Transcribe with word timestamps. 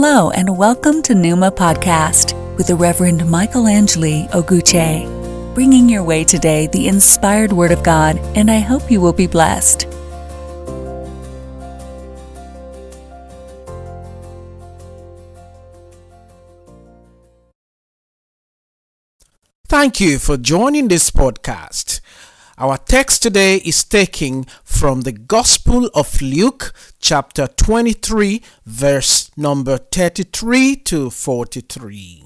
Hello, 0.00 0.30
and 0.30 0.56
welcome 0.56 1.02
to 1.02 1.12
Numa 1.12 1.50
Podcast 1.50 2.32
with 2.56 2.68
the 2.68 2.76
Reverend 2.76 3.28
Michael 3.28 3.66
Angeli 3.66 4.28
Oguche, 4.30 5.04
bringing 5.56 5.88
your 5.88 6.04
way 6.04 6.22
today 6.22 6.68
the 6.68 6.86
inspired 6.86 7.52
Word 7.52 7.72
of 7.72 7.82
God, 7.82 8.16
and 8.36 8.48
I 8.48 8.60
hope 8.60 8.92
you 8.92 9.00
will 9.00 9.12
be 9.12 9.26
blessed. 9.26 9.88
Thank 19.66 19.98
you 19.98 20.20
for 20.20 20.36
joining 20.36 20.86
this 20.86 21.10
podcast. 21.10 22.00
Our 22.60 22.76
text 22.76 23.22
today 23.22 23.58
is 23.58 23.84
taken 23.84 24.42
from 24.64 25.02
the 25.02 25.12
Gospel 25.12 25.88
of 25.94 26.20
Luke, 26.20 26.72
chapter 26.98 27.46
23, 27.46 28.42
verse 28.66 29.30
number 29.36 29.78
33 29.78 30.74
to 30.74 31.08
43. 31.08 32.24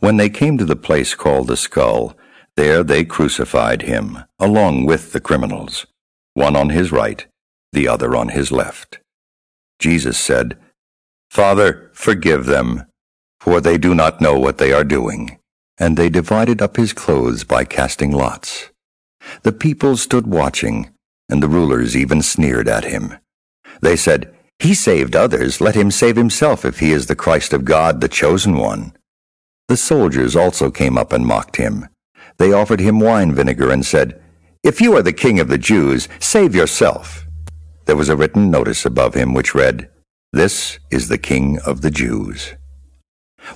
When 0.00 0.16
they 0.16 0.28
came 0.28 0.58
to 0.58 0.64
the 0.64 0.74
place 0.74 1.14
called 1.14 1.46
the 1.46 1.56
skull, 1.56 2.16
there 2.56 2.82
they 2.82 3.04
crucified 3.04 3.82
him, 3.82 4.24
along 4.40 4.86
with 4.86 5.12
the 5.12 5.20
criminals, 5.20 5.86
one 6.34 6.56
on 6.56 6.70
his 6.70 6.90
right, 6.90 7.28
the 7.70 7.86
other 7.86 8.16
on 8.16 8.30
his 8.30 8.50
left. 8.50 8.98
Jesus 9.78 10.18
said, 10.18 10.58
Father, 11.30 11.92
forgive 11.94 12.46
them, 12.46 12.86
for 13.38 13.60
they 13.60 13.78
do 13.78 13.94
not 13.94 14.20
know 14.20 14.36
what 14.36 14.58
they 14.58 14.72
are 14.72 14.82
doing. 14.82 15.38
And 15.78 15.96
they 15.96 16.08
divided 16.08 16.60
up 16.60 16.76
his 16.76 16.92
clothes 16.92 17.44
by 17.44 17.64
casting 17.64 18.10
lots. 18.10 18.70
The 19.42 19.52
people 19.52 19.96
stood 19.96 20.26
watching, 20.26 20.90
and 21.28 21.42
the 21.42 21.48
rulers 21.48 21.96
even 21.96 22.22
sneered 22.22 22.68
at 22.68 22.84
him. 22.84 23.14
They 23.80 23.96
said, 23.96 24.34
He 24.58 24.74
saved 24.74 25.16
others, 25.16 25.60
let 25.60 25.74
him 25.74 25.90
save 25.90 26.16
himself 26.16 26.64
if 26.64 26.78
he 26.78 26.92
is 26.92 27.06
the 27.06 27.16
Christ 27.16 27.52
of 27.52 27.64
God, 27.64 28.00
the 28.00 28.08
chosen 28.08 28.56
one. 28.56 28.92
The 29.68 29.76
soldiers 29.76 30.36
also 30.36 30.70
came 30.70 30.96
up 30.96 31.12
and 31.12 31.26
mocked 31.26 31.56
him. 31.56 31.88
They 32.38 32.52
offered 32.52 32.80
him 32.80 33.00
wine 33.00 33.32
vinegar 33.32 33.70
and 33.70 33.84
said, 33.84 34.20
If 34.62 34.80
you 34.80 34.96
are 34.96 35.02
the 35.02 35.12
king 35.12 35.40
of 35.40 35.48
the 35.48 35.58
Jews, 35.58 36.08
save 36.20 36.54
yourself. 36.54 37.26
There 37.86 37.96
was 37.96 38.08
a 38.08 38.16
written 38.16 38.50
notice 38.50 38.84
above 38.84 39.14
him 39.14 39.34
which 39.34 39.54
read, 39.54 39.88
This 40.32 40.78
is 40.90 41.08
the 41.08 41.18
king 41.18 41.58
of 41.66 41.80
the 41.80 41.90
Jews. 41.90 42.54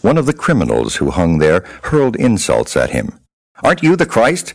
One 0.03 0.19
of 0.19 0.27
the 0.27 0.33
criminals 0.33 0.97
who 0.97 1.11
hung 1.11 1.39
there 1.39 1.65
hurled 1.84 2.17
insults 2.17 2.77
at 2.77 2.91
him. 2.91 3.19
Aren't 3.62 3.83
you 3.83 3.97
the 3.97 4.07
Christ? 4.07 4.55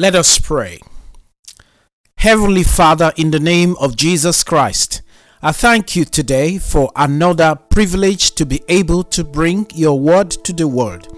Let 0.00 0.14
us 0.14 0.38
pray. 0.38 0.80
Heavenly 2.16 2.62
Father, 2.62 3.12
in 3.18 3.32
the 3.32 3.38
name 3.38 3.76
of 3.78 3.96
Jesus 3.96 4.42
Christ, 4.42 5.02
I 5.42 5.52
thank 5.52 5.94
you 5.94 6.06
today 6.06 6.56
for 6.56 6.90
another 6.96 7.54
privilege 7.54 8.34
to 8.36 8.46
be 8.46 8.62
able 8.66 9.04
to 9.04 9.22
bring 9.22 9.66
your 9.74 10.00
word 10.00 10.30
to 10.30 10.54
the 10.54 10.66
world. 10.66 11.14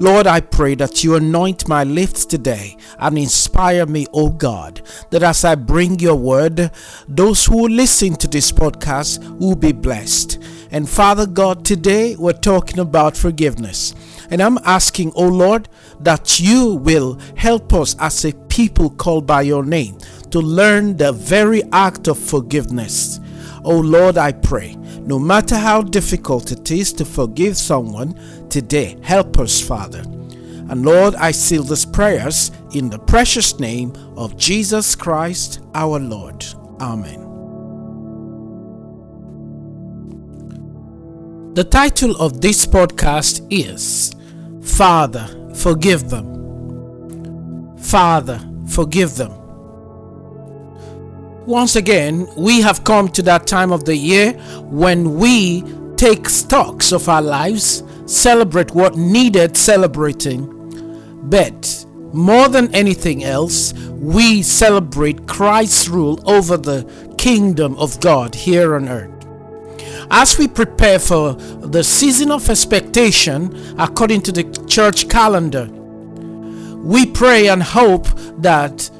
Lord, 0.00 0.26
I 0.26 0.40
pray 0.40 0.74
that 0.74 1.04
you 1.04 1.14
anoint 1.14 1.68
my 1.68 1.84
lips 1.84 2.26
today 2.26 2.76
and 2.98 3.16
inspire 3.16 3.86
me, 3.86 4.08
O 4.12 4.30
God, 4.30 4.82
that 5.10 5.22
as 5.22 5.44
I 5.44 5.54
bring 5.54 6.00
your 6.00 6.16
word, 6.16 6.72
those 7.06 7.46
who 7.46 7.68
listen 7.68 8.16
to 8.16 8.26
this 8.26 8.50
podcast 8.50 9.38
will 9.38 9.54
be 9.54 9.70
blessed. 9.70 10.42
And 10.72 10.88
Father 10.88 11.28
God, 11.28 11.64
today 11.64 12.16
we're 12.16 12.32
talking 12.32 12.80
about 12.80 13.16
forgiveness. 13.16 13.94
And 14.30 14.42
I'm 14.42 14.58
asking, 14.64 15.12
O 15.14 15.26
Lord, 15.26 15.68
that 16.00 16.40
you 16.40 16.74
will 16.74 17.18
help 17.36 17.72
us 17.74 17.96
as 17.98 18.24
a 18.24 18.32
people 18.48 18.90
called 18.90 19.26
by 19.26 19.42
your 19.42 19.64
name 19.64 19.98
to 20.30 20.40
learn 20.40 20.96
the 20.96 21.12
very 21.12 21.62
act 21.72 22.08
of 22.08 22.18
forgiveness. 22.18 23.20
Oh 23.64 23.78
Lord, 23.80 24.16
I 24.16 24.32
pray, 24.32 24.76
no 25.00 25.18
matter 25.18 25.56
how 25.56 25.82
difficult 25.82 26.52
it 26.52 26.70
is 26.70 26.92
to 26.94 27.04
forgive 27.04 27.56
someone 27.56 28.48
today, 28.48 28.96
help 29.02 29.38
us, 29.38 29.60
Father. 29.60 30.00
And 30.68 30.84
Lord, 30.84 31.14
I 31.14 31.30
seal 31.30 31.62
these 31.62 31.84
prayers 31.84 32.50
in 32.72 32.90
the 32.90 32.98
precious 32.98 33.60
name 33.60 33.92
of 34.16 34.36
Jesus 34.36 34.96
Christ 34.96 35.60
our 35.74 36.00
Lord. 36.00 36.44
Amen. 36.80 37.22
The 41.54 41.64
title 41.64 42.16
of 42.16 42.40
this 42.40 42.66
podcast 42.66 43.46
is 43.48 44.15
Father, 44.66 45.26
Forgive 45.54 46.10
Them. 46.10 47.76
Father, 47.78 48.40
Forgive 48.68 49.16
Them. 49.16 49.32
Once 51.46 51.76
again, 51.76 52.28
we 52.36 52.60
have 52.60 52.84
come 52.84 53.08
to 53.08 53.22
that 53.22 53.46
time 53.46 53.72
of 53.72 53.84
the 53.84 53.96
year 53.96 54.32
when 54.64 55.16
we 55.16 55.62
take 55.96 56.28
stocks 56.28 56.92
of 56.92 57.08
our 57.08 57.22
lives, 57.22 57.84
celebrate 58.04 58.74
what 58.74 58.96
needed 58.96 59.56
celebrating, 59.56 60.52
but 61.30 61.86
more 62.12 62.48
than 62.48 62.74
anything 62.74 63.24
else, 63.24 63.72
we 63.92 64.42
celebrate 64.42 65.26
Christ's 65.26 65.88
rule 65.88 66.20
over 66.28 66.56
the 66.56 66.84
kingdom 67.16 67.76
of 67.76 68.00
God 68.00 68.34
here 68.34 68.74
on 68.74 68.88
earth. 68.88 69.15
As 70.10 70.38
we 70.38 70.48
prepare 70.48 70.98
for 70.98 71.34
the 71.34 71.82
season 71.82 72.30
of 72.30 72.48
expectation 72.48 73.74
according 73.78 74.22
to 74.22 74.32
the 74.32 74.44
church 74.66 75.08
calendar, 75.08 75.66
we 75.66 77.06
pray 77.06 77.48
and 77.48 77.62
hope 77.62 78.06
that 78.38 78.90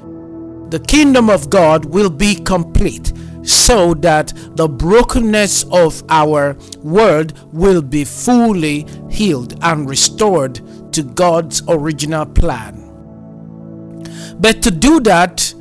the 0.70 0.80
kingdom 0.80 1.30
of 1.30 1.48
God 1.48 1.84
will 1.84 2.10
be 2.10 2.34
complete 2.34 3.12
so 3.44 3.94
that 3.94 4.32
the 4.56 4.68
brokenness 4.68 5.64
of 5.70 6.02
our 6.08 6.56
world 6.82 7.32
will 7.52 7.80
be 7.80 8.04
fully 8.04 8.84
healed 9.08 9.56
and 9.62 9.88
restored 9.88 10.60
to 10.92 11.04
God's 11.04 11.62
original 11.68 12.26
plan. 12.26 12.82
But 14.40 14.62
to 14.64 14.72
do 14.72 14.98
that, 15.00 15.54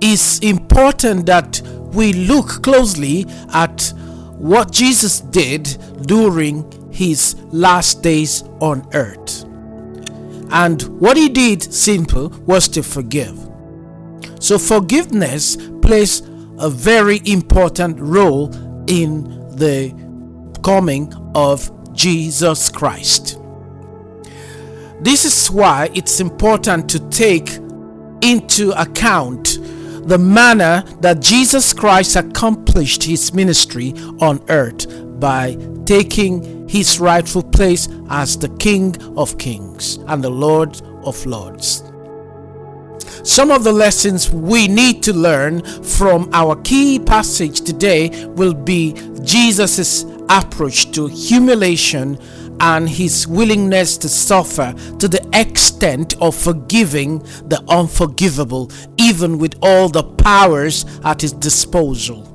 it's 0.00 0.38
important 0.38 1.26
that 1.26 1.60
we 1.92 2.14
look 2.14 2.62
closely 2.62 3.26
at 3.52 3.92
what 4.38 4.70
Jesus 4.70 5.20
did 5.20 5.64
during 6.06 6.90
his 6.92 7.36
last 7.50 8.02
days 8.02 8.42
on 8.60 8.86
earth. 8.94 9.44
And 10.50 10.82
what 11.00 11.16
he 11.16 11.28
did, 11.28 11.62
simple, 11.62 12.28
was 12.46 12.68
to 12.68 12.82
forgive. 12.82 13.38
So, 14.38 14.58
forgiveness 14.58 15.56
plays 15.82 16.22
a 16.58 16.70
very 16.70 17.20
important 17.24 17.98
role 17.98 18.54
in 18.86 19.24
the 19.56 19.92
coming 20.62 21.12
of 21.34 21.70
Jesus 21.94 22.68
Christ. 22.68 23.40
This 25.00 25.24
is 25.24 25.50
why 25.50 25.90
it's 25.94 26.20
important 26.20 26.88
to 26.90 27.00
take 27.10 27.58
into 28.22 28.72
account 28.80 29.58
the 30.06 30.18
manner 30.18 30.82
that 31.00 31.20
Jesus 31.20 31.72
Christ 31.72 32.16
accomplished 32.16 33.02
his 33.02 33.34
ministry 33.34 33.92
on 34.20 34.40
earth 34.48 34.86
by 35.20 35.56
taking 35.84 36.68
his 36.68 37.00
rightful 37.00 37.42
place 37.42 37.88
as 38.08 38.36
the 38.38 38.48
King 38.58 38.96
of 39.16 39.36
Kings 39.38 39.96
and 40.06 40.22
the 40.22 40.30
Lord 40.30 40.80
of 41.04 41.24
Lords. 41.26 41.82
Some 43.22 43.50
of 43.50 43.64
the 43.64 43.72
lessons 43.72 44.30
we 44.30 44.68
need 44.68 45.02
to 45.02 45.12
learn 45.12 45.62
from 45.82 46.30
our 46.32 46.54
key 46.62 47.00
passage 47.00 47.62
today 47.62 48.26
will 48.26 48.54
be 48.54 48.94
Jesus' 49.22 50.04
approach 50.28 50.92
to 50.92 51.08
humiliation 51.08 52.18
and 52.60 52.88
his 52.88 53.26
willingness 53.26 53.96
to 53.98 54.08
suffer 54.08 54.74
to 54.98 55.08
the 55.08 55.26
extent 55.32 56.14
of 56.20 56.34
forgiving 56.34 57.18
the 57.48 57.62
unforgivable, 57.68 58.70
even 58.96 59.38
with 59.38 59.54
all 59.62 59.88
the 59.88 60.02
powers 60.02 60.84
at 61.04 61.20
his 61.20 61.32
disposal. 61.32 62.32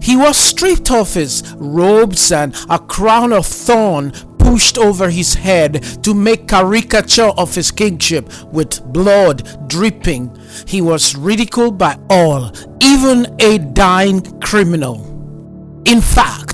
He 0.00 0.16
was 0.16 0.38
stripped 0.38 0.90
of 0.90 1.12
his 1.12 1.54
robes 1.56 2.32
and 2.32 2.54
a 2.70 2.78
crown 2.78 3.32
of 3.32 3.46
thorn 3.46 4.12
pushed 4.38 4.78
over 4.78 5.10
his 5.10 5.34
head 5.34 5.82
to 6.02 6.14
make 6.14 6.48
caricature 6.48 7.32
of 7.36 7.54
his 7.54 7.70
kingship 7.70 8.32
with 8.46 8.82
blood 8.92 9.68
dripping. 9.68 10.34
He 10.66 10.80
was 10.80 11.14
ridiculed 11.14 11.76
by 11.76 11.98
all, 12.08 12.52
even 12.80 13.26
a 13.40 13.58
dying 13.58 14.22
criminal. 14.40 15.04
In 15.84 16.00
fact, 16.00 16.47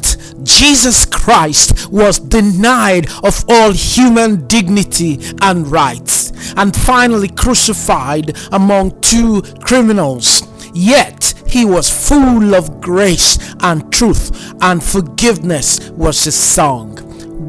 Jesus 0.44 1.04
Christ 1.04 1.90
was 1.90 2.18
denied 2.20 3.08
of 3.22 3.44
all 3.48 3.72
human 3.72 4.46
dignity 4.46 5.18
and 5.40 5.66
rights 5.66 6.32
and 6.56 6.74
finally 6.74 7.28
crucified 7.28 8.36
among 8.52 9.00
two 9.00 9.42
criminals. 9.60 10.46
Yet 10.74 11.34
he 11.46 11.64
was 11.64 11.88
full 12.08 12.54
of 12.54 12.80
grace 12.80 13.38
and 13.60 13.92
truth, 13.92 14.54
and 14.60 14.82
forgiveness 14.82 15.90
was 15.90 16.24
his 16.24 16.36
song. 16.36 16.96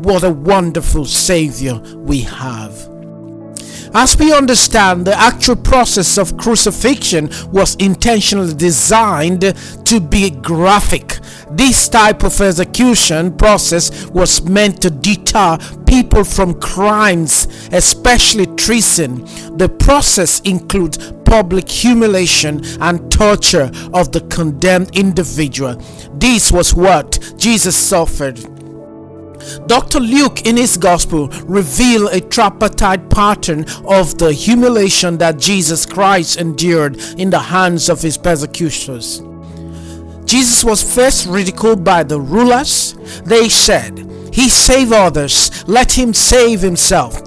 What 0.03 0.23
a 0.23 0.29
wonderful 0.29 1.05
Savior 1.05 1.79
we 1.95 2.21
have. 2.21 2.94
As 3.97 4.17
we 4.17 4.33
understand, 4.33 5.07
the 5.07 5.17
actual 5.17 5.55
process 5.55 6.17
of 6.17 6.35
crucifixion 6.35 7.29
was 7.53 7.75
intentionally 7.75 8.53
designed 8.53 9.55
to 9.85 10.01
be 10.01 10.31
graphic. 10.31 11.19
This 11.51 11.87
type 11.87 12.23
of 12.25 12.41
execution 12.41 13.37
process 13.37 14.05
was 14.07 14.43
meant 14.43 14.81
to 14.81 14.89
deter 14.89 15.57
people 15.87 16.25
from 16.25 16.59
crimes, 16.59 17.47
especially 17.71 18.47
treason. 18.57 19.23
The 19.57 19.69
process 19.79 20.41
includes 20.41 21.13
public 21.23 21.69
humiliation 21.69 22.65
and 22.81 23.09
torture 23.13 23.71
of 23.93 24.11
the 24.11 24.27
condemned 24.29 24.93
individual. 24.97 25.81
This 26.15 26.51
was 26.51 26.75
what 26.75 27.33
Jesus 27.37 27.77
suffered. 27.77 28.54
Dr. 29.67 29.99
Luke 29.99 30.45
in 30.45 30.57
his 30.57 30.77
gospel 30.77 31.27
reveal 31.45 32.07
a 32.07 32.19
tripartite 32.19 33.09
pattern 33.09 33.65
of 33.85 34.17
the 34.17 34.31
humiliation 34.33 35.17
that 35.17 35.39
Jesus 35.39 35.85
Christ 35.85 36.39
endured 36.39 36.97
in 37.17 37.29
the 37.29 37.39
hands 37.39 37.89
of 37.89 38.01
his 38.01 38.17
persecutors. 38.17 39.21
Jesus 40.25 40.63
was 40.63 40.83
first 40.83 41.27
ridiculed 41.27 41.83
by 41.83 42.03
the 42.03 42.19
rulers. 42.19 42.93
They 43.25 43.47
said, 43.49 43.99
He 44.33 44.49
saved 44.49 44.91
others, 44.91 45.67
let 45.67 45.97
him 45.97 46.13
save 46.13 46.61
himself. 46.61 47.21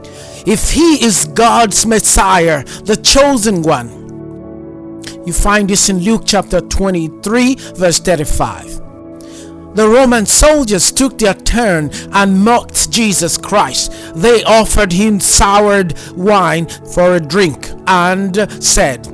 If 0.46 0.70
he 0.70 1.04
is 1.04 1.26
God's 1.28 1.86
Messiah, 1.86 2.64
the 2.84 2.96
chosen 2.96 3.62
one. 3.62 3.98
You 5.26 5.32
find 5.32 5.68
this 5.68 5.88
in 5.88 5.98
Luke 5.98 6.22
chapter 6.24 6.60
23, 6.60 7.54
verse 7.76 8.00
35. 8.00 8.87
The 9.74 9.88
Roman 9.88 10.26
soldiers 10.26 10.90
took 10.90 11.18
their 11.18 11.34
turn 11.34 11.90
and 12.12 12.40
mocked 12.44 12.90
Jesus 12.90 13.36
Christ. 13.36 13.92
They 14.14 14.42
offered 14.44 14.92
him 14.92 15.20
soured 15.20 15.94
wine 16.12 16.66
for 16.68 17.14
a 17.14 17.20
drink 17.20 17.68
and 17.86 18.36
said, 18.62 19.06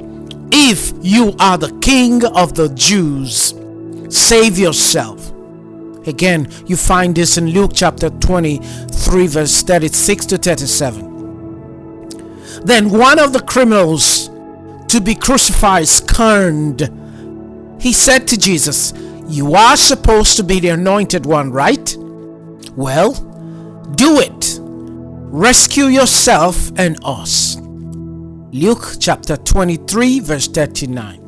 If 0.53 0.93
you 1.03 1.35
are 1.39 1.59
the 1.59 1.77
king 1.81 2.25
of 2.25 2.55
the 2.55 2.69
Jews, 2.71 3.55
save 4.09 4.59
yourself. 4.59 5.33
Again, 6.07 6.49
you 6.67 6.77
find 6.77 7.15
this 7.15 7.37
in 7.37 7.49
Luke 7.49 7.73
chapter 7.75 8.11
23, 8.11 9.27
verse 9.27 9.63
36 9.63 10.27
to 10.27 10.37
37. 10.39 11.15
Then 12.65 12.91
one 12.91 13.19
of 13.19 13.33
the 13.33 13.41
criminals 13.41 14.29
to 14.89 15.01
be 15.01 15.15
crucified 15.15 15.89
scorned. 15.89 16.91
He 17.81 17.93
said 17.93 18.29
to 18.29 18.39
Jesus, 18.39 18.93
you 19.27 19.55
are 19.55 19.77
supposed 19.77 20.37
to 20.37 20.45
be 20.45 20.61
the 20.61 20.69
anointed 20.69 21.27
one, 21.27 21.51
right? 21.51 21.97
Well, 22.77 23.13
do 23.97 24.21
it. 24.21 24.59
Rescue 24.61 25.87
yourself 25.87 26.71
and 26.77 26.99
us. 27.05 27.57
Luke 27.57 28.97
chapter 29.01 29.37
23, 29.37 30.21
verse 30.21 30.49
39. 30.49 31.21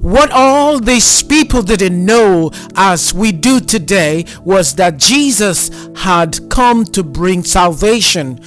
What 0.00 0.30
all 0.32 0.80
these 0.80 1.22
people 1.22 1.62
didn't 1.62 2.04
know, 2.04 2.50
as 2.74 3.14
we 3.14 3.30
do 3.30 3.60
today, 3.60 4.24
was 4.44 4.74
that 4.74 4.96
Jesus 4.96 5.70
had 5.96 6.50
come 6.50 6.84
to 6.86 7.04
bring 7.04 7.44
salvation 7.44 8.40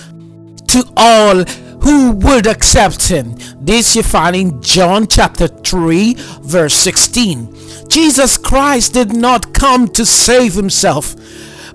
to 0.67 0.83
all 0.97 1.45
who 1.85 2.13
would 2.13 2.47
accept 2.47 3.07
him. 3.07 3.35
This 3.61 3.95
you 3.95 4.01
find 4.01 4.35
in 4.35 4.61
John 4.61 5.05
chapter 5.05 5.47
3, 5.47 6.15
verse 6.41 6.73
16. 6.73 7.89
Jesus 7.89 8.37
Christ 8.37 8.93
did 8.93 9.13
not 9.13 9.53
come 9.53 9.87
to 9.89 10.03
save 10.03 10.55
himself, 10.55 11.15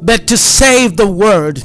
but 0.03 0.27
to 0.27 0.37
save 0.37 0.97
the 0.97 1.07
world. 1.07 1.65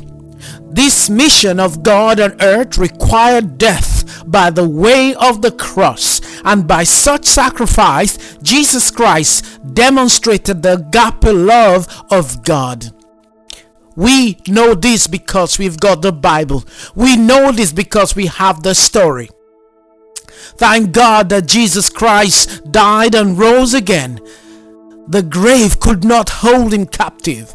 This 0.75 1.09
mission 1.09 1.59
of 1.59 1.81
God 1.81 2.19
on 2.19 2.39
earth 2.39 2.77
required 2.77 3.57
death 3.57 4.23
by 4.27 4.51
the 4.51 4.69
way 4.69 5.15
of 5.15 5.41
the 5.41 5.51
cross, 5.51 6.21
and 6.43 6.67
by 6.67 6.83
such 6.83 7.25
sacrifice, 7.25 8.37
Jesus 8.43 8.91
Christ 8.91 9.59
demonstrated 9.73 10.61
the 10.61 10.73
agape 10.73 11.33
love 11.33 11.87
of 12.11 12.43
God. 12.43 12.91
We 13.95 14.37
know 14.47 14.75
this 14.75 15.07
because 15.07 15.57
we've 15.57 15.79
got 15.79 16.01
the 16.01 16.11
Bible. 16.11 16.63
We 16.95 17.15
know 17.15 17.51
this 17.51 17.71
because 17.71 18.15
we 18.15 18.27
have 18.27 18.63
the 18.63 18.75
story. 18.75 19.29
Thank 20.57 20.91
God 20.91 21.29
that 21.29 21.47
Jesus 21.47 21.89
Christ 21.89 22.71
died 22.71 23.15
and 23.15 23.37
rose 23.37 23.73
again 23.73 24.19
the 25.07 25.21
grave 25.21 25.79
could 25.79 26.03
not 26.03 26.29
hold 26.29 26.73
him 26.73 26.87
captive. 26.87 27.53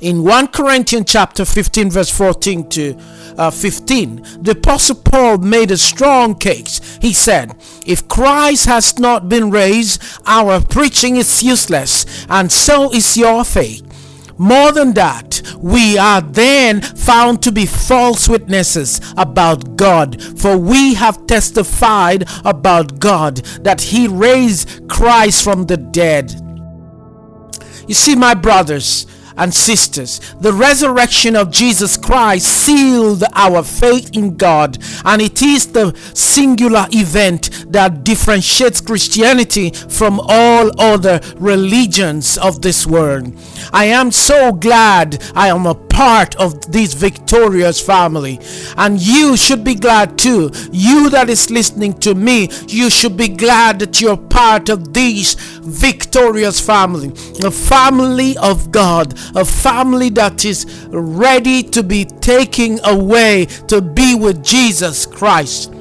In 0.00 0.24
1 0.24 0.48
Corinthians 0.48 1.10
chapter 1.10 1.44
15 1.44 1.90
verse 1.90 2.10
14 2.10 2.68
to 2.68 2.96
uh, 3.38 3.50
15, 3.50 4.42
the 4.42 4.52
apostle 4.52 4.96
Paul 4.96 5.38
made 5.38 5.70
a 5.70 5.76
strong 5.76 6.34
case. 6.34 6.98
He 7.00 7.12
said, 7.12 7.56
"If 7.86 8.06
Christ 8.06 8.66
has 8.66 8.98
not 8.98 9.28
been 9.28 9.50
raised, 9.50 10.02
our 10.26 10.60
preaching 10.60 11.16
is 11.16 11.42
useless, 11.42 12.04
and 12.28 12.52
so 12.52 12.92
is 12.92 13.16
your 13.16 13.42
faith." 13.42 13.85
More 14.38 14.70
than 14.72 14.92
that, 14.94 15.40
we 15.58 15.96
are 15.96 16.20
then 16.20 16.82
found 16.82 17.42
to 17.42 17.52
be 17.52 17.66
false 17.66 18.28
witnesses 18.28 19.00
about 19.16 19.76
God, 19.76 20.22
for 20.38 20.58
we 20.58 20.94
have 20.94 21.26
testified 21.26 22.28
about 22.44 22.98
God 22.98 23.36
that 23.64 23.82
He 23.82 24.08
raised 24.08 24.88
Christ 24.88 25.42
from 25.42 25.64
the 25.64 25.78
dead. 25.78 26.34
You 27.88 27.94
see, 27.94 28.16
my 28.16 28.34
brothers 28.34 29.06
and 29.36 29.52
sisters, 29.52 30.20
the 30.40 30.52
resurrection 30.52 31.36
of 31.36 31.50
Jesus 31.50 31.96
Christ 31.96 32.46
sealed 32.46 33.24
our 33.34 33.62
faith 33.62 34.10
in 34.14 34.36
God, 34.36 34.78
and 35.04 35.20
it 35.20 35.42
is 35.42 35.68
the 35.72 35.94
singular 36.14 36.86
event 36.92 37.66
that 37.72 38.04
differentiates 38.04 38.80
Christianity 38.80 39.70
from 39.70 40.20
all 40.22 40.70
other 40.80 41.20
religions 41.36 42.38
of 42.38 42.62
this 42.62 42.86
world. 42.86 43.34
I 43.72 43.86
am 43.86 44.10
so 44.10 44.52
glad 44.52 45.22
I 45.34 45.48
am 45.48 45.66
a 45.66 45.74
part 45.96 46.36
of 46.36 46.70
this 46.70 46.92
victorious 46.92 47.80
family, 47.80 48.38
and 48.76 49.00
you 49.00 49.34
should 49.34 49.64
be 49.64 49.74
glad 49.74 50.18
too. 50.18 50.50
You 50.70 51.08
that 51.08 51.30
is 51.30 51.50
listening 51.50 51.94
to 52.00 52.14
me, 52.14 52.50
you 52.68 52.90
should 52.90 53.16
be 53.16 53.28
glad 53.28 53.78
that 53.78 53.98
you're 53.98 54.18
part 54.18 54.68
of 54.68 54.92
this 54.92 55.36
victorious 55.62 56.60
family, 56.60 57.08
a 57.42 57.50
family 57.50 58.36
of 58.36 58.70
God, 58.70 59.18
a 59.34 59.42
family 59.42 60.10
that 60.10 60.44
is 60.44 60.66
ready 60.90 61.62
to 61.62 61.82
be 61.82 62.04
taken 62.04 62.78
away 62.84 63.46
to 63.68 63.80
be 63.80 64.14
with 64.14 64.44
Jesus 64.44 65.06
Christ 65.06 65.72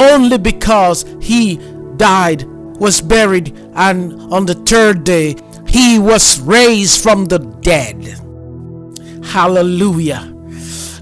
only 0.00 0.38
because 0.38 1.04
he 1.20 1.58
died, 1.96 2.42
was 2.42 3.00
buried, 3.00 3.56
and 3.76 4.12
on 4.32 4.44
the 4.44 4.56
third 4.66 5.04
day 5.04 5.36
he 5.68 6.00
was 6.00 6.40
raised 6.40 7.00
from 7.00 7.26
the 7.26 7.38
dead. 7.38 8.25
Hallelujah. 9.26 10.32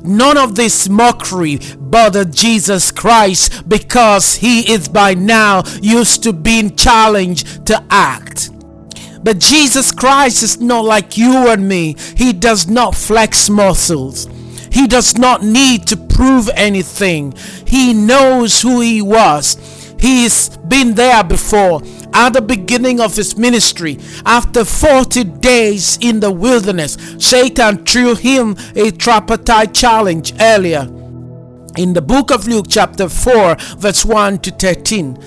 None 0.03 0.37
of 0.37 0.55
this 0.55 0.89
mockery 0.89 1.61
bothered 1.79 2.33
Jesus 2.33 2.91
Christ 2.91 3.69
because 3.69 4.35
he 4.35 4.71
is 4.71 4.89
by 4.89 5.15
now 5.15 5.63
used 5.81 6.23
to 6.25 6.33
being 6.33 6.77
challenged 6.77 7.67
to 7.67 7.83
act. 7.89 8.51
But 9.23 9.39
Jesus 9.39 9.91
Christ 9.91 10.43
is 10.43 10.61
not 10.61 10.85
like 10.85 11.17
you 11.17 11.49
and 11.49 11.67
me. 11.67 11.97
He 12.17 12.35
does 12.35 12.69
not 12.69 12.95
flex 12.95 13.49
muscles. 13.49 14.29
He 14.71 14.87
does 14.87 15.17
not 15.17 15.43
need 15.43 15.87
to 15.89 15.97
prove 15.97 16.51
anything. 16.55 17.33
He 17.67 17.95
knows 17.95 18.61
who 18.61 18.81
he 18.83 19.01
was. 19.01 19.57
He's 19.99 20.51
been 20.69 20.95
there 20.95 21.25
before 21.25 21.81
at 22.15 22.31
the 22.31 22.41
beginning 22.41 23.01
of 23.01 23.17
his 23.17 23.37
ministry. 23.37 23.99
After 24.25 24.65
40 24.65 25.25
days 25.25 25.99
in 26.01 26.21
the 26.21 26.33
wilderness, 26.33 26.97
Satan 27.19 27.85
threw 27.85 28.15
him 28.15 28.57
a 28.75 28.91
tripartite 28.91 29.75
challenge 29.75 30.33
earlier 30.41 30.89
in 31.77 31.93
the 31.93 32.03
book 32.03 32.31
of 32.31 32.47
Luke, 32.47 32.67
chapter 32.69 33.09
4, 33.09 33.57
verse 33.79 34.05
1 34.05 34.39
to 34.39 34.51
13. 34.53 35.19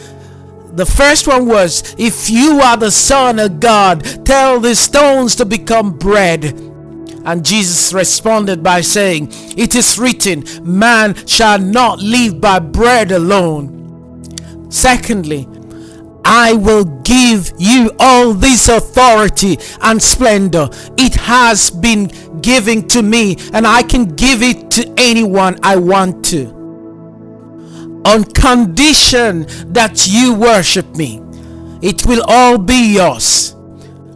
The 0.75 0.86
first 0.86 1.27
one 1.27 1.48
was, 1.48 1.96
If 1.98 2.29
you 2.29 2.60
are 2.62 2.77
the 2.77 2.91
Son 2.91 3.39
of 3.39 3.60
God, 3.60 4.25
tell 4.25 4.60
these 4.60 4.79
stones 4.79 5.36
to 5.38 5.46
become 5.46 5.98
bread. 5.98 6.46
And 7.25 7.44
Jesus 7.44 7.91
responded 7.91 8.63
by 8.63 8.82
saying, 8.82 9.29
It 9.58 9.75
is 9.75 10.00
written, 10.00 10.46
Man 10.63 11.15
shall 11.25 11.60
not 11.60 12.00
live 12.00 12.39
by 12.39 12.60
bread 12.60 13.12
alone. 13.12 14.70
Secondly, 14.70 15.48
I 16.29 16.51
will 16.51 16.84
give 17.03 17.53
you 17.57 17.96
all 18.00 18.34
this 18.34 18.67
authority 18.67 19.57
and 19.81 20.01
splendor. 20.01 20.67
It 20.98 21.15
has 21.15 21.69
been 21.69 22.07
given 22.41 22.86
to 22.89 23.01
me, 23.01 23.38
and 23.53 23.65
I 23.65 23.81
can 23.81 24.13
give 24.15 24.43
it 24.43 24.69
to 24.72 24.93
anyone 24.98 25.57
I 25.63 25.77
want 25.77 26.25
to. 26.25 26.48
On 28.05 28.25
condition 28.25 29.46
that 29.72 30.05
you 30.10 30.34
worship 30.36 30.98
me, 30.98 31.22
it 31.81 32.05
will 32.05 32.24
all 32.27 32.57
be 32.57 32.96
yours. 32.96 33.55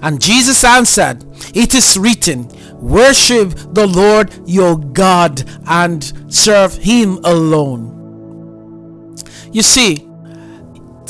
And 0.01 0.20
Jesus 0.20 0.65
answered, 0.65 1.24
It 1.56 1.74
is 1.75 1.98
written, 1.98 2.50
Worship 2.82 3.51
the 3.74 3.88
Lord 3.88 4.34
your 4.46 4.77
God 4.77 5.50
and 5.65 6.03
serve 6.27 6.75
him 6.75 7.20
alone. 7.24 9.15
You 9.53 9.62
see, 9.62 10.11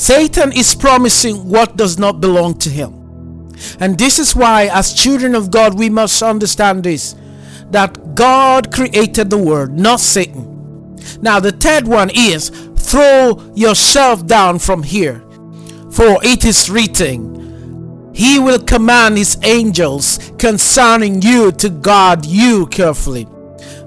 Satan 0.02 0.50
is 0.50 0.74
promising 0.74 1.48
what 1.48 1.76
does 1.76 1.96
not 1.96 2.20
belong 2.20 2.58
to 2.58 2.68
him. 2.68 2.92
And 3.78 3.96
this 3.96 4.18
is 4.18 4.34
why, 4.34 4.68
as 4.72 4.92
children 4.92 5.36
of 5.36 5.52
God, 5.52 5.78
we 5.78 5.88
must 5.88 6.20
understand 6.24 6.82
this 6.82 7.14
that 7.70 8.16
God 8.16 8.72
created 8.72 9.30
the 9.30 9.38
world, 9.38 9.70
not 9.70 10.00
Satan. 10.00 10.96
Now, 11.20 11.38
the 11.38 11.52
third 11.52 11.86
one 11.86 12.10
is 12.12 12.48
throw 12.76 13.52
yourself 13.54 14.26
down 14.26 14.58
from 14.58 14.82
here, 14.82 15.20
for 15.92 16.18
it 16.24 16.44
is 16.44 16.68
written, 16.68 18.10
He 18.12 18.40
will 18.40 18.58
command 18.58 19.16
His 19.16 19.38
angels 19.44 20.32
concerning 20.36 21.22
you 21.22 21.52
to 21.52 21.70
guard 21.70 22.26
you 22.26 22.66
carefully. 22.66 23.28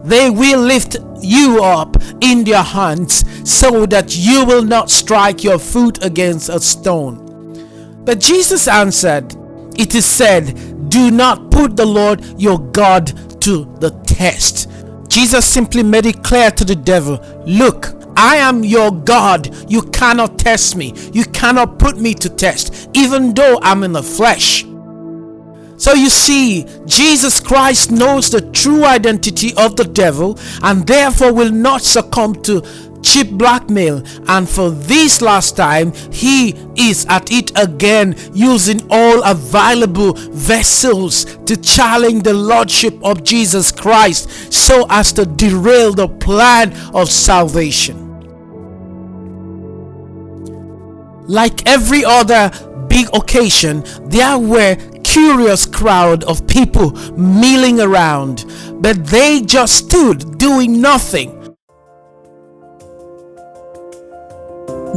They 0.06 0.30
will 0.30 0.62
lift 0.62 0.98
you 1.22 1.64
up 1.64 1.98
in 2.22 2.44
their 2.44 2.62
hands 2.62 3.24
so 3.50 3.86
that 3.88 4.16
you 4.16 4.46
will 4.46 4.64
not 4.64 4.90
strike 4.90 5.44
your 5.44 5.58
foot 5.60 6.04
against 6.04 6.50
a 6.50 6.60
stone. 6.60 7.24
But 8.06 8.20
Jesus 8.20 8.68
answered, 8.68 9.36
It 9.78 9.96
is 9.96 10.06
said, 10.06 10.90
Do 10.90 11.10
not 11.10 11.50
put 11.50 11.76
the 11.76 11.86
Lord 11.86 12.24
your 12.40 12.60
God 12.60 13.08
to 13.42 13.66
the 13.80 13.90
test. 14.06 14.70
Jesus 15.08 15.46
simply 15.46 15.82
made 15.82 16.06
it 16.06 16.24
clear 16.24 16.52
to 16.52 16.64
the 16.64 16.76
devil, 16.76 17.20
Look, 17.48 17.94
I 18.18 18.38
am 18.38 18.64
your 18.64 18.92
God. 18.92 19.54
You 19.70 19.82
cannot 19.82 20.38
test 20.38 20.76
me. 20.76 20.94
You 21.14 21.26
cannot 21.26 21.80
put 21.80 21.98
me 21.98 22.14
to 22.16 22.30
test, 22.30 22.90
even 22.94 23.34
though 23.34 23.60
I'm 23.62 23.84
in 23.84 23.92
the 23.92 24.04
flesh. 24.04 24.66
So 25.78 25.94
you 25.94 26.10
see, 26.10 26.66
Jesus 26.86 27.40
Christ 27.40 27.92
knows 27.92 28.30
the 28.30 28.50
true 28.52 28.86
identity 28.86 29.54
of 29.58 29.76
the 29.76 29.84
devil 29.84 30.40
and 30.64 30.88
therefore 30.88 31.34
will 31.34 31.52
not 31.52 31.82
succumb 31.82 32.42
to 32.44 32.62
cheap 33.06 33.32
blackmail. 33.32 34.02
And 34.28 34.50
for 34.50 34.72
this 34.72 35.22
last 35.22 35.56
time, 35.56 35.94
he 36.12 36.56
is 36.76 37.06
at 37.10 37.32
it 37.32 37.52
again, 37.58 38.16
using 38.34 38.82
all 38.90 39.22
available 39.24 40.14
vessels 40.14 41.26
to 41.46 41.56
challenge 41.58 42.24
the 42.24 42.34
Lordship 42.34 42.98
of 43.04 43.24
Jesus 43.24 43.72
Christ 43.72 44.54
so 44.54 44.86
as 44.90 45.14
to 45.14 45.26
derail 45.26 45.94
the 45.94 46.08
plan 46.08 46.74
of 46.96 47.10
salvation. 47.10 48.02
Like 51.28 51.68
every 51.68 52.06
other 52.06 52.50
big 52.88 53.08
occasion, 53.14 53.84
there 54.06 54.38
were 54.38 54.78
curious 55.16 55.66
crowd 55.66 56.26
of 56.26 56.46
people 56.46 56.92
milling 57.14 57.80
around, 57.80 58.44
but 58.82 58.98
they 59.06 59.40
just 59.40 59.88
stood 59.88 60.38
doing 60.38 60.82
nothing. 60.82 61.32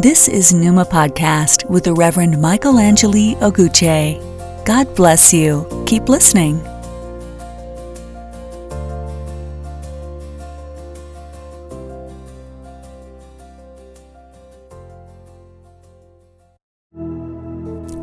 This 0.02 0.26
is 0.26 0.52
Numa 0.52 0.84
Podcast 0.86 1.70
with 1.70 1.84
the 1.84 1.94
Reverend 1.94 2.42
Michael 2.42 2.80
Angeli 2.80 3.36
Oguche. 3.36 4.18
God 4.66 4.92
bless 4.96 5.32
you. 5.32 5.64
Keep 5.86 6.08
listening. 6.08 6.67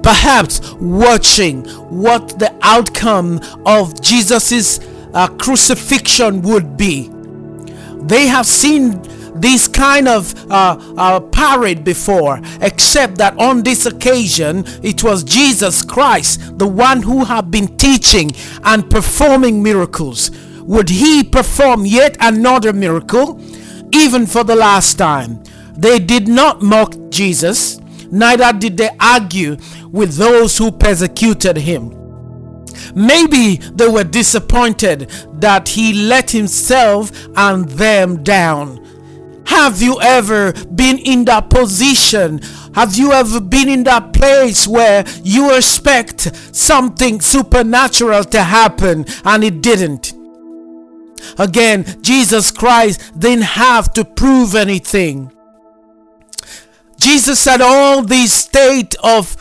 Perhaps 0.06 0.62
watching 0.74 1.66
what 1.90 2.38
the 2.38 2.56
outcome 2.62 3.42
of 3.66 4.00
Jesus' 4.02 4.80
uh, 5.16 5.28
crucifixion 5.40 6.44
would 6.44 6.78
be. 6.78 7.10
They 8.02 8.28
have 8.28 8.46
seen 8.46 9.02
this 9.34 9.68
kind 9.68 10.08
of 10.08 10.34
uh, 10.52 10.78
uh, 10.96 11.20
parade 11.20 11.84
before, 11.84 12.40
except 12.62 13.18
that 13.18 13.36
on 13.40 13.64
this 13.64 13.88
occasion 13.88 14.64
it 14.84 15.04
was 15.04 15.24
Jesus 15.24 15.82
Christ, 15.82 16.60
the 16.60 16.68
one 16.68 17.02
who 17.02 17.24
had 17.24 17.50
been 17.50 17.76
teaching 17.78 18.32
and 18.64 18.88
performing 18.88 19.64
miracles. 19.64 20.30
Would 20.62 20.90
he 20.90 21.24
perform 21.24 21.84
yet 21.84 22.16
another 22.20 22.74
miracle, 22.74 23.42
even 23.92 24.28
for 24.28 24.44
the 24.44 24.56
last 24.56 25.00
time? 25.00 25.44
They 25.76 25.98
did 25.98 26.28
not 26.28 26.62
mock 26.62 26.94
Jesus, 27.10 27.80
neither 28.12 28.54
did 28.54 28.78
they 28.78 28.90
argue 29.00 29.58
with 29.96 30.16
those 30.18 30.58
who 30.58 30.72
persecuted 30.72 31.56
him. 31.56 31.90
Maybe 32.94 33.56
they 33.56 33.88
were 33.88 34.04
disappointed 34.04 35.10
that 35.40 35.70
he 35.70 35.94
let 35.94 36.30
himself 36.32 37.12
and 37.38 37.68
them 37.70 38.22
down. 38.22 38.84
Have 39.48 39.82
you 39.82 40.00
ever 40.02 40.52
been 40.66 40.98
in 41.00 41.24
that 41.26 41.50
position? 41.50 42.42
Have 42.74 42.96
you 42.98 43.14
ever 43.14 43.40
been 43.40 43.70
in 43.70 43.84
that 43.84 44.12
place 44.12 44.68
where 44.68 45.06
you 45.24 45.56
expect 45.56 46.36
something 46.54 47.22
supernatural 47.22 48.26
to 48.26 48.44
happen 48.44 49.06
and 49.24 49.44
it 49.46 49.62
didn't? 49.62 50.14
Again, 51.40 51.86
Jesus 52.02 52.52
Christ 52.52 53.18
didn't 53.18 53.44
have 53.44 53.94
to 53.94 54.04
prove 54.04 54.56
anything. 54.56 55.32
Jesus 56.98 57.46
had 57.46 57.62
all 57.62 58.02
this 58.02 58.34
state 58.34 58.96
of 59.04 59.36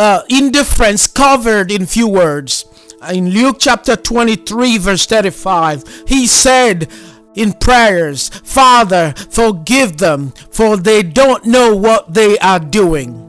uh, 0.00 0.22
indifference 0.30 1.06
covered 1.06 1.70
in 1.70 1.84
few 1.84 2.08
words. 2.08 2.64
In 3.12 3.28
Luke 3.30 3.56
chapter 3.58 3.96
23, 3.96 4.78
verse 4.78 5.04
35, 5.04 6.04
he 6.08 6.26
said 6.26 6.90
in 7.34 7.52
prayers, 7.52 8.30
Father, 8.30 9.12
forgive 9.30 9.98
them, 9.98 10.30
for 10.50 10.78
they 10.78 11.02
don't 11.02 11.44
know 11.44 11.76
what 11.76 12.14
they 12.14 12.38
are 12.38 12.58
doing. 12.58 13.26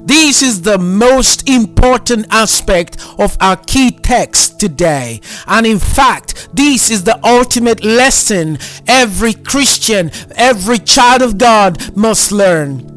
This 0.00 0.42
is 0.42 0.62
the 0.62 0.78
most 0.78 1.48
important 1.48 2.26
aspect 2.30 3.04
of 3.18 3.36
our 3.40 3.56
key 3.56 3.90
text 3.90 4.60
today. 4.60 5.20
And 5.48 5.66
in 5.66 5.80
fact, 5.80 6.54
this 6.54 6.88
is 6.88 7.02
the 7.02 7.18
ultimate 7.26 7.82
lesson 7.82 8.58
every 8.86 9.32
Christian, 9.32 10.12
every 10.36 10.78
child 10.78 11.22
of 11.22 11.36
God 11.36 11.96
must 11.96 12.30
learn. 12.30 12.91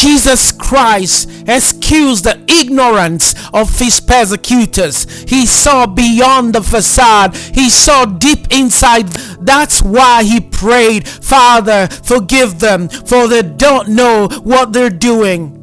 Jesus 0.00 0.50
Christ 0.52 1.28
excused 1.46 2.24
the 2.24 2.42
ignorance 2.48 3.34
of 3.52 3.78
his 3.78 4.00
persecutors. 4.00 5.04
He 5.28 5.44
saw 5.44 5.86
beyond 5.86 6.54
the 6.54 6.62
facade, 6.62 7.36
he 7.36 7.68
saw 7.68 8.06
deep 8.06 8.46
inside. 8.50 9.08
That's 9.42 9.82
why 9.82 10.24
he 10.24 10.40
prayed, 10.40 11.06
Father, 11.06 11.86
forgive 11.88 12.60
them, 12.60 12.88
for 12.88 13.28
they 13.28 13.42
don't 13.42 13.90
know 13.90 14.28
what 14.42 14.72
they're 14.72 14.88
doing. 14.88 15.60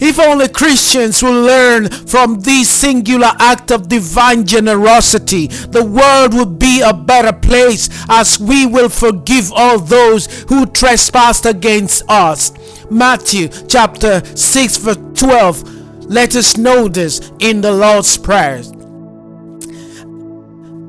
If 0.00 0.18
only 0.18 0.48
Christians 0.48 1.22
will 1.22 1.42
learn 1.42 1.88
from 1.88 2.40
this 2.40 2.68
singular 2.68 3.30
act 3.38 3.70
of 3.70 3.88
divine 3.88 4.46
generosity, 4.46 5.46
the 5.46 5.84
world 5.84 6.34
would 6.34 6.58
be 6.58 6.80
a 6.80 6.92
better 6.92 7.32
place 7.32 7.88
as 8.08 8.40
we 8.40 8.66
will 8.66 8.88
forgive 8.88 9.52
all 9.52 9.78
those 9.78 10.26
who 10.48 10.66
trespassed 10.66 11.46
against 11.46 12.02
us. 12.08 12.52
Matthew 12.90 13.48
chapter 13.68 14.24
6 14.36 14.76
verse 14.78 14.96
12. 15.14 16.06
Let 16.06 16.36
us 16.36 16.56
know 16.56 16.88
this 16.88 17.32
in 17.40 17.60
the 17.60 17.72
Lord's 17.72 18.16
Prayer. 18.18 18.62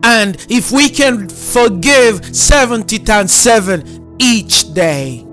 And 0.04 0.38
if 0.50 0.72
we 0.72 0.90
can 0.90 1.30
forgive 1.30 2.36
70 2.36 3.00
times 3.00 3.34
7 3.34 4.18
each 4.20 4.74
day. 4.74 5.26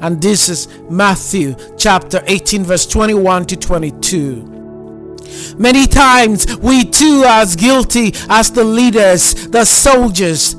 And 0.00 0.22
this 0.22 0.48
is 0.48 0.66
Matthew 0.88 1.54
chapter 1.76 2.22
18, 2.26 2.64
verse 2.64 2.86
21 2.86 3.44
to 3.46 3.56
22. 3.56 5.54
Many 5.58 5.86
times 5.86 6.56
we 6.56 6.84
too 6.84 7.22
are 7.24 7.42
as 7.42 7.54
guilty 7.54 8.12
as 8.30 8.50
the 8.50 8.64
leaders, 8.64 9.34
the 9.48 9.64
soldiers, 9.64 10.56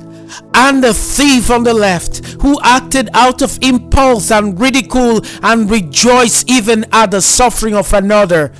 and 0.53 0.83
the 0.83 0.93
thief 0.93 1.49
on 1.49 1.63
the 1.63 1.73
left 1.73 2.41
who 2.41 2.59
acted 2.61 3.09
out 3.13 3.41
of 3.41 3.57
impulse 3.61 4.31
and 4.31 4.59
ridicule 4.59 5.21
and 5.43 5.69
rejoiced 5.69 6.49
even 6.49 6.85
at 6.91 7.11
the 7.11 7.21
suffering 7.21 7.75
of 7.75 7.93
another. 7.93 8.51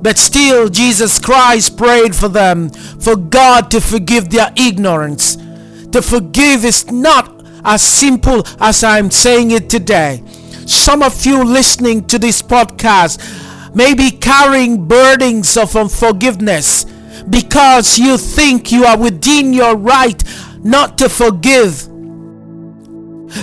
But 0.00 0.18
still, 0.18 0.68
Jesus 0.68 1.18
Christ 1.18 1.78
prayed 1.78 2.14
for 2.14 2.28
them, 2.28 2.70
for 2.70 3.16
God 3.16 3.70
to 3.70 3.80
forgive 3.80 4.30
their 4.30 4.52
ignorance. 4.56 5.36
To 5.92 6.02
forgive 6.02 6.64
is 6.64 6.90
not 6.90 7.44
as 7.64 7.82
simple 7.82 8.42
as 8.60 8.82
I'm 8.82 9.10
saying 9.10 9.52
it 9.52 9.70
today. 9.70 10.22
Some 10.66 11.02
of 11.02 11.24
you 11.24 11.44
listening 11.44 12.06
to 12.06 12.18
this 12.18 12.42
podcast 12.42 13.74
may 13.74 13.94
be 13.94 14.10
carrying 14.10 14.86
burdens 14.86 15.56
of 15.56 15.76
unforgiveness 15.76 16.84
because 17.28 17.98
you 17.98 18.18
think 18.18 18.72
you 18.72 18.84
are 18.84 18.98
within 18.98 19.52
your 19.52 19.76
right 19.76 20.22
not 20.62 20.98
to 20.98 21.08
forgive. 21.08 21.88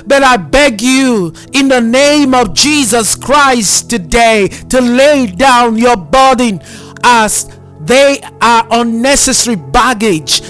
But 0.06 0.24
I 0.24 0.38
beg 0.38 0.82
you, 0.82 1.34
in 1.54 1.68
the 1.68 1.82
name 1.82 2.34
of 2.34 2.54
Jesus 2.54 3.16
Christ 3.16 3.90
today, 3.90 4.48
to 4.48 4.82
lay 4.82 5.28
down 5.28 5.78
your 5.78 5.98
burden 5.98 6.62
as 7.04 7.50
they 7.82 8.20
are 8.42 8.68
unnecessary 8.70 9.56
baggage 9.56 10.42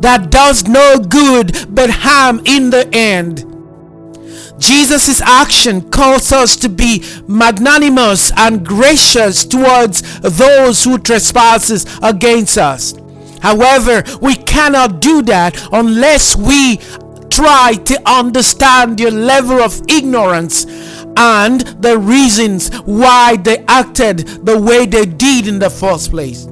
that 0.00 0.30
does 0.30 0.68
no 0.68 0.98
good 0.98 1.66
but 1.74 1.90
harm 1.90 2.40
in 2.44 2.70
the 2.70 2.88
end. 2.92 3.44
Jesus' 4.58 5.20
action 5.20 5.90
calls 5.90 6.32
us 6.32 6.56
to 6.56 6.68
be 6.68 7.04
magnanimous 7.26 8.30
and 8.36 8.64
gracious 8.64 9.44
towards 9.44 10.20
those 10.20 10.84
who 10.84 10.98
trespasses 10.98 11.86
against 12.02 12.56
us. 12.56 12.94
However, 13.40 14.02
we 14.20 14.34
cannot 14.36 15.00
do 15.00 15.22
that 15.22 15.68
unless 15.72 16.36
we 16.36 16.78
try 17.30 17.74
to 17.74 18.08
understand 18.08 18.98
their 18.98 19.10
level 19.10 19.60
of 19.60 19.80
ignorance 19.88 20.64
and 21.16 21.60
the 21.82 21.98
reasons 21.98 22.74
why 22.84 23.36
they 23.36 23.58
acted 23.68 24.18
the 24.44 24.58
way 24.60 24.86
they 24.86 25.06
did 25.06 25.46
in 25.46 25.58
the 25.58 25.70
first 25.70 26.10
place. 26.10 26.46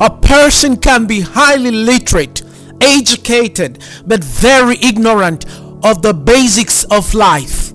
A 0.00 0.10
person 0.10 0.76
can 0.76 1.06
be 1.06 1.20
highly 1.20 1.70
literate, 1.70 2.42
educated, 2.80 3.82
but 4.06 4.22
very 4.22 4.76
ignorant 4.82 5.46
of 5.84 6.02
the 6.02 6.12
basics 6.14 6.84
of 6.84 7.14
life. 7.14 7.72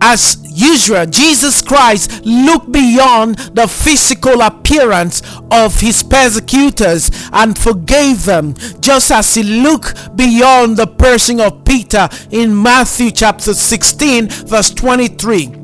As 0.00 0.38
usual, 0.60 1.06
Jesus 1.06 1.62
Christ 1.62 2.24
looked 2.24 2.70
beyond 2.70 3.36
the 3.54 3.66
physical 3.68 4.42
appearance 4.42 5.22
of 5.50 5.78
his 5.78 6.02
persecutors 6.02 7.10
and 7.32 7.56
forgave 7.56 8.24
them, 8.24 8.54
just 8.80 9.10
as 9.10 9.34
he 9.34 9.42
looked 9.42 10.16
beyond 10.16 10.76
the 10.76 10.86
person 10.86 11.40
of 11.40 11.64
Peter 11.64 12.08
in 12.30 12.60
Matthew 12.60 13.10
chapter 13.10 13.54
16, 13.54 14.28
verse 14.28 14.70
23. 14.70 15.54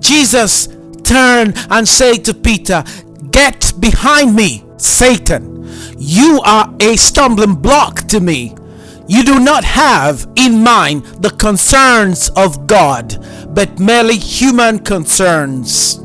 Jesus 0.00 0.68
turned 1.04 1.56
and 1.70 1.86
said 1.86 2.24
to 2.24 2.34
Peter, 2.34 2.84
Get 3.30 3.72
behind 3.80 4.34
me, 4.34 4.64
Satan. 4.76 5.56
You 5.98 6.40
are 6.44 6.74
a 6.80 6.96
stumbling 6.96 7.56
block 7.56 8.08
to 8.08 8.20
me. 8.20 8.54
You 9.08 9.22
do 9.22 9.38
not 9.38 9.64
have 9.64 10.26
in 10.36 10.62
mind 10.62 11.04
the 11.22 11.30
concerns 11.30 12.28
of 12.30 12.66
God, 12.66 13.16
but 13.54 13.78
merely 13.78 14.16
human 14.16 14.80
concerns. 14.80 16.00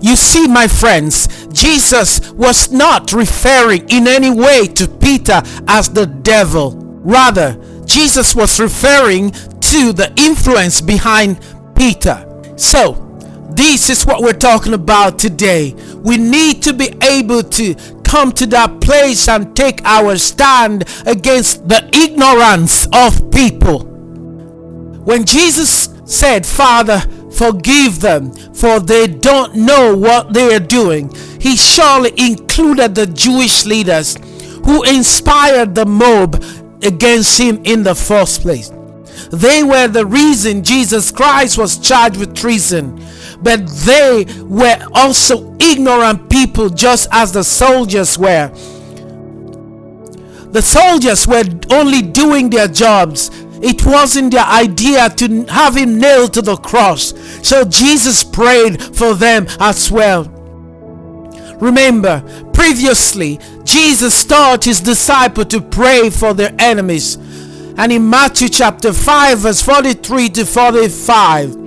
You 0.00 0.14
see, 0.14 0.46
my 0.46 0.68
friends, 0.68 1.46
Jesus 1.48 2.32
was 2.32 2.70
not 2.70 3.12
referring 3.12 3.88
in 3.88 4.06
any 4.06 4.30
way 4.30 4.66
to 4.66 4.88
Peter 4.88 5.42
as 5.68 5.90
the 5.90 6.06
devil. 6.06 6.74
Rather, 6.76 7.56
Jesus 7.84 8.34
was 8.34 8.58
referring 8.60 9.30
to 9.30 9.92
the 9.92 10.12
influence 10.16 10.80
behind 10.80 11.40
Peter. 11.74 12.22
So, 12.56 13.02
this 13.50 13.88
is 13.88 14.04
what 14.04 14.20
we're 14.20 14.32
talking 14.32 14.74
about 14.74 15.18
today. 15.18 15.74
We 16.04 16.18
need 16.18 16.62
to 16.64 16.74
be 16.74 16.94
able 17.02 17.42
to 17.42 17.74
come 18.06 18.32
to 18.32 18.46
that 18.46 18.80
place 18.80 19.28
and 19.28 19.54
take 19.56 19.82
our 19.84 20.16
stand 20.16 20.84
against 21.06 21.68
the 21.68 21.90
ignorance 21.92 22.86
of 22.92 23.30
people. 23.30 23.80
When 25.04 25.24
Jesus 25.24 25.88
said, 26.04 26.46
Father, 26.46 27.00
forgive 27.32 28.00
them, 28.00 28.32
for 28.54 28.80
they 28.80 29.06
don't 29.06 29.56
know 29.56 29.96
what 29.96 30.32
they 30.32 30.54
are 30.54 30.60
doing, 30.60 31.12
he 31.40 31.56
surely 31.56 32.12
included 32.16 32.94
the 32.94 33.06
Jewish 33.06 33.66
leaders 33.66 34.16
who 34.64 34.82
inspired 34.84 35.74
the 35.74 35.86
mob 35.86 36.42
against 36.82 37.38
him 37.38 37.60
in 37.64 37.82
the 37.82 37.94
first 37.94 38.40
place. 38.40 38.70
They 39.32 39.62
were 39.62 39.88
the 39.88 40.06
reason 40.06 40.62
Jesus 40.62 41.10
Christ 41.10 41.58
was 41.58 41.78
charged 41.78 42.18
with 42.18 42.34
treason 42.34 43.00
but 43.46 43.64
they 43.68 44.26
were 44.42 44.76
also 44.92 45.56
ignorant 45.60 46.28
people, 46.28 46.68
just 46.68 47.06
as 47.12 47.30
the 47.30 47.44
soldiers 47.44 48.18
were. 48.18 48.48
The 50.50 50.60
soldiers 50.60 51.28
were 51.28 51.44
only 51.70 52.02
doing 52.02 52.50
their 52.50 52.66
jobs. 52.66 53.30
It 53.62 53.86
wasn't 53.86 54.32
their 54.32 54.46
idea 54.46 55.10
to 55.10 55.44
have 55.44 55.76
him 55.76 56.00
nailed 56.00 56.34
to 56.34 56.42
the 56.42 56.56
cross. 56.56 57.14
So 57.48 57.64
Jesus 57.64 58.24
prayed 58.24 58.82
for 58.82 59.14
them 59.14 59.46
as 59.60 59.92
well. 59.92 60.24
Remember, 61.60 62.24
previously, 62.52 63.38
Jesus 63.62 64.24
taught 64.24 64.64
his 64.64 64.80
disciple 64.80 65.44
to 65.44 65.60
pray 65.60 66.10
for 66.10 66.34
their 66.34 66.52
enemies. 66.58 67.14
And 67.78 67.92
in 67.92 68.10
Matthew 68.10 68.48
chapter 68.48 68.92
5, 68.92 69.38
verse 69.38 69.62
43 69.62 70.30
to 70.30 70.44
45, 70.44 71.65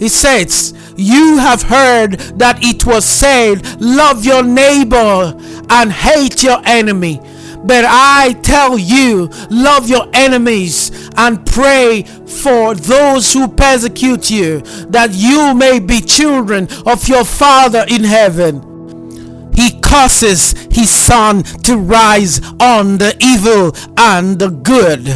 he 0.00 0.08
says, 0.08 0.72
You 0.96 1.36
have 1.36 1.62
heard 1.62 2.12
that 2.38 2.58
it 2.62 2.86
was 2.86 3.04
said, 3.04 3.80
Love 3.80 4.24
your 4.24 4.42
neighbor 4.42 5.36
and 5.68 5.92
hate 5.92 6.42
your 6.42 6.60
enemy. 6.64 7.20
But 7.62 7.84
I 7.86 8.32
tell 8.42 8.78
you, 8.78 9.28
love 9.50 9.90
your 9.90 10.08
enemies 10.14 11.10
and 11.18 11.44
pray 11.44 12.04
for 12.04 12.74
those 12.74 13.34
who 13.34 13.46
persecute 13.46 14.30
you, 14.30 14.60
that 14.88 15.10
you 15.12 15.54
may 15.54 15.78
be 15.78 16.00
children 16.00 16.66
of 16.86 17.06
your 17.06 17.26
Father 17.26 17.84
in 17.86 18.02
heaven. 18.02 19.52
He 19.54 19.78
causes 19.82 20.59
his 20.70 20.90
sun 20.90 21.42
to 21.42 21.76
rise 21.76 22.40
on 22.60 22.98
the 22.98 23.16
evil 23.20 23.72
and 23.98 24.38
the 24.38 24.50
good, 24.50 25.06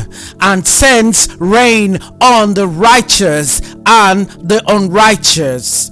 and 0.41 0.67
sends 0.67 1.37
rain 1.37 1.99
on 2.21 2.55
the 2.55 2.67
righteous 2.67 3.61
and 3.87 4.29
the 4.29 4.63
unrighteous. 4.67 5.91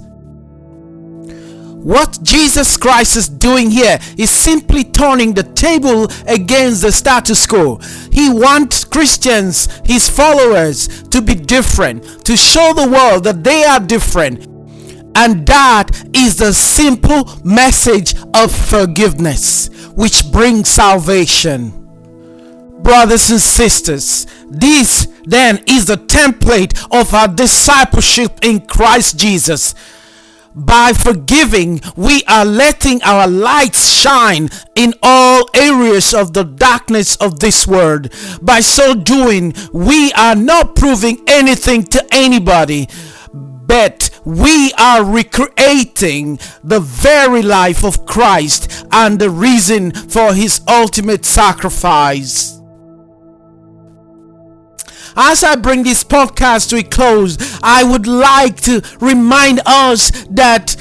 What 1.83 2.17
Jesus 2.23 2.77
Christ 2.77 3.17
is 3.17 3.27
doing 3.27 3.69
here 3.69 3.99
is 4.17 4.29
simply 4.29 4.85
turning 4.85 5.33
the 5.33 5.43
table 5.43 6.07
against 6.27 6.81
the 6.81 6.93
status 6.93 7.45
quo. 7.45 7.75
He 8.09 8.29
wants 8.29 8.85
Christians, 8.85 9.67
his 9.83 10.09
followers, 10.09 10.87
to 11.09 11.21
be 11.21 11.35
different, 11.35 12.25
to 12.25 12.37
show 12.37 12.71
the 12.73 12.87
world 12.89 13.25
that 13.25 13.43
they 13.43 13.65
are 13.65 13.81
different, 13.81 14.45
and 15.17 15.45
that 15.45 15.89
is 16.13 16.37
the 16.37 16.53
simple 16.53 17.29
message 17.43 18.15
of 18.35 18.53
forgiveness, 18.53 19.69
which 19.95 20.31
brings 20.31 20.69
salvation. 20.69 21.79
Brothers 22.81 23.31
and 23.31 23.39
sisters, 23.39 24.27
this 24.49 25.07
then 25.23 25.63
is 25.67 25.85
the 25.85 25.95
template 25.95 26.73
of 26.91 27.13
our 27.13 27.27
discipleship 27.27 28.39
in 28.43 28.59
Christ 28.61 29.17
Jesus. 29.17 29.73
By 30.55 30.93
forgiving, 30.93 31.81
we 31.95 32.23
are 32.27 32.45
letting 32.45 33.01
our 33.03 33.27
light 33.27 33.73
shine 33.73 34.49
in 34.75 34.93
all 35.01 35.49
areas 35.55 36.13
of 36.13 36.33
the 36.33 36.43
darkness 36.43 37.15
of 37.15 37.39
this 37.39 37.65
world. 37.65 38.13
By 38.41 38.59
so 38.59 38.93
doing, 38.93 39.55
we 39.71 40.11
are 40.13 40.35
not 40.35 40.75
proving 40.75 41.23
anything 41.27 41.83
to 41.85 42.05
anybody 42.11 42.87
but 43.73 44.11
we 44.23 44.71
are 44.77 45.03
recreating 45.03 46.37
the 46.63 46.79
very 46.79 47.41
life 47.41 47.83
of 47.83 48.05
Christ 48.05 48.85
and 48.91 49.17
the 49.17 49.31
reason 49.31 49.91
for 49.91 50.31
his 50.31 50.61
ultimate 50.67 51.25
sacrifice. 51.25 52.61
As 55.15 55.43
I 55.43 55.55
bring 55.55 55.81
this 55.81 56.03
podcast 56.03 56.69
to 56.69 56.75
a 56.75 56.83
close, 56.83 57.35
I 57.63 57.83
would 57.83 58.05
like 58.05 58.61
to 58.61 58.83
remind 59.01 59.59
us 59.65 60.11
that 60.29 60.75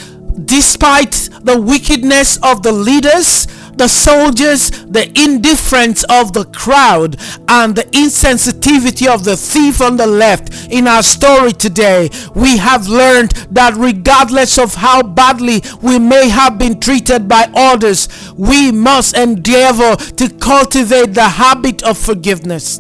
despite 0.45 1.31
the 1.45 1.59
wickedness 1.59 2.39
of 2.43 2.63
the 2.63 2.73
leaders, 2.73 3.47
the 3.83 3.89
soldiers, 3.89 4.71
the 4.87 5.09
indifference 5.21 6.05
of 6.05 6.33
the 6.33 6.45
crowd, 6.55 7.17
and 7.49 7.75
the 7.75 7.83
insensitivity 7.87 9.13
of 9.13 9.25
the 9.25 9.37
thief 9.37 9.81
on 9.81 9.97
the 9.97 10.07
left. 10.07 10.71
In 10.71 10.87
our 10.87 11.03
story 11.03 11.53
today, 11.53 12.09
we 12.37 12.59
have 12.59 12.87
learned 12.87 13.33
that 13.51 13.75
regardless 13.75 14.57
of 14.57 14.77
how 14.77 15.03
badly 15.03 15.63
we 15.83 15.99
may 15.99 16.29
have 16.29 16.59
been 16.59 16.79
treated 16.79 17.27
by 17.27 17.51
others, 17.57 18.07
we 18.37 18.71
must 18.71 19.19
endeavor 19.19 19.97
to 19.97 20.29
cultivate 20.29 21.15
the 21.15 21.29
habit 21.29 21.83
of 21.83 21.99
forgiveness 21.99 22.79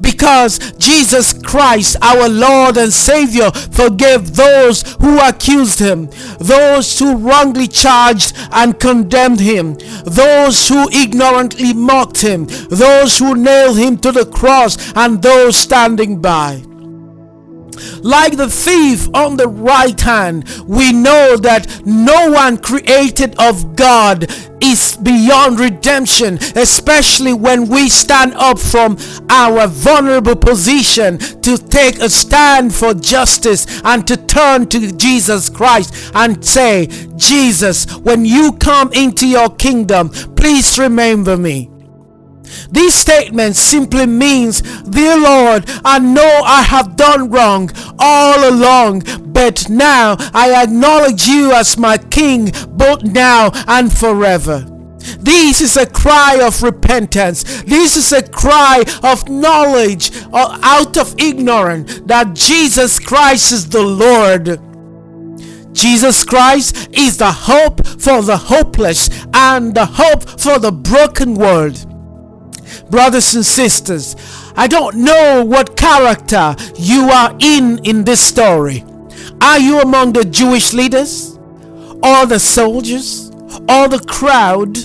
because 0.00 0.58
Jesus 0.72 1.32
Christ, 1.42 1.96
our 2.02 2.28
Lord 2.28 2.76
and 2.76 2.92
Savior, 2.92 3.50
forgave 3.50 4.36
those 4.36 4.82
who 5.00 5.20
accused 5.20 5.78
him, 5.78 6.08
those 6.38 6.98
who 6.98 7.16
wrongly 7.16 7.68
charged 7.68 8.34
and 8.50 8.78
condemned 8.78 9.40
him, 9.40 9.74
those 10.04 10.68
who 10.68 10.88
ignorantly 10.90 11.72
mocked 11.72 12.20
him, 12.20 12.46
those 12.70 13.18
who 13.18 13.34
nailed 13.34 13.76
him 13.76 13.96
to 13.98 14.12
the 14.12 14.26
cross, 14.26 14.76
and 14.94 15.22
those 15.22 15.56
standing 15.56 16.20
by. 16.20 16.62
Like 18.02 18.36
the 18.36 18.50
thief 18.50 19.08
on 19.14 19.36
the 19.36 19.48
right 19.48 20.00
hand, 20.00 20.48
we 20.66 20.92
know 20.92 21.36
that 21.36 21.82
no 21.84 22.30
one 22.30 22.58
created 22.58 23.38
of 23.38 23.76
God 23.76 24.30
is 24.62 24.96
beyond 24.96 25.58
redemption, 25.58 26.38
especially 26.56 27.32
when 27.32 27.68
we 27.68 27.88
stand 27.88 28.34
up 28.34 28.58
from 28.58 28.96
our 29.28 29.66
vulnerable 29.66 30.36
position 30.36 31.18
to 31.18 31.58
take 31.58 31.98
a 31.98 32.08
stand 32.08 32.74
for 32.74 32.94
justice 32.94 33.66
and 33.84 34.06
to 34.06 34.16
turn 34.16 34.68
to 34.68 34.92
Jesus 34.92 35.48
Christ 35.48 36.12
and 36.14 36.44
say, 36.44 36.86
Jesus, 37.16 37.90
when 37.98 38.24
you 38.24 38.52
come 38.52 38.92
into 38.92 39.26
your 39.26 39.50
kingdom, 39.56 40.10
please 40.10 40.78
remember 40.78 41.36
me. 41.36 41.71
This 42.70 42.94
statement 42.94 43.56
simply 43.56 44.06
means, 44.06 44.62
Dear 44.82 45.18
Lord, 45.18 45.64
I 45.84 45.98
know 45.98 46.42
I 46.44 46.62
have 46.62 46.96
done 46.96 47.30
wrong 47.30 47.70
all 47.98 48.48
along, 48.48 49.02
but 49.32 49.68
now 49.68 50.16
I 50.32 50.62
acknowledge 50.62 51.26
you 51.26 51.52
as 51.52 51.78
my 51.78 51.98
King 51.98 52.50
both 52.68 53.02
now 53.02 53.50
and 53.66 53.96
forever. 53.96 54.66
This 55.18 55.62
is 55.62 55.76
a 55.76 55.86
cry 55.86 56.40
of 56.42 56.62
repentance. 56.62 57.62
This 57.62 57.96
is 57.96 58.12
a 58.12 58.22
cry 58.22 58.84
of 59.02 59.28
knowledge 59.28 60.10
uh, 60.32 60.58
out 60.62 60.96
of 60.96 61.14
ignorance 61.18 62.00
that 62.06 62.34
Jesus 62.34 62.98
Christ 62.98 63.52
is 63.52 63.68
the 63.68 63.82
Lord. 63.82 64.60
Jesus 65.74 66.24
Christ 66.24 66.88
is 66.92 67.16
the 67.16 67.32
hope 67.32 67.86
for 67.86 68.22
the 68.22 68.36
hopeless 68.36 69.08
and 69.34 69.74
the 69.74 69.86
hope 69.86 70.28
for 70.40 70.58
the 70.58 70.72
broken 70.72 71.34
world. 71.34 71.91
Brothers 72.90 73.34
and 73.34 73.44
sisters, 73.44 74.16
I 74.56 74.66
don't 74.66 74.96
know 74.96 75.44
what 75.44 75.76
character 75.76 76.54
you 76.76 77.10
are 77.10 77.34
in 77.40 77.84
in 77.84 78.04
this 78.04 78.20
story. 78.20 78.84
Are 79.40 79.58
you 79.58 79.80
among 79.80 80.12
the 80.12 80.24
Jewish 80.24 80.72
leaders, 80.72 81.38
or 82.02 82.26
the 82.26 82.38
soldiers, 82.38 83.30
or 83.68 83.88
the 83.88 84.04
crowd, 84.08 84.78